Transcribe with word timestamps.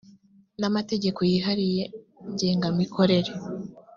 n 0.59 0.61
amategeko 0.69 1.19
yihariye 1.31 1.83
ngenga 2.31 2.67
mikorere 2.79 3.31